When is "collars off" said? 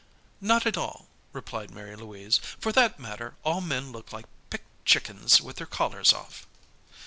5.67-6.47